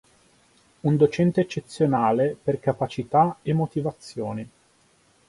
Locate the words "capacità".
2.59-3.37